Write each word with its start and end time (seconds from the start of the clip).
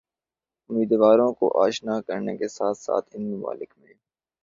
امیدواروں 0.69 1.31
کو 1.33 1.45
آشنا 1.63 1.99
کرنے 2.01 2.37
کے 2.37 2.47
ساتھ 2.47 2.77
ساتھ 2.77 3.09
ان 3.13 3.31
ممالک 3.31 3.73
میں 3.77 3.93